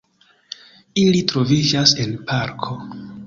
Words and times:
Ili 1.01 1.19
troviĝas 1.33 1.93
en 2.05 2.17
parko. 2.31 2.79